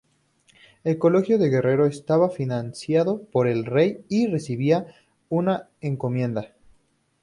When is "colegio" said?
0.97-1.37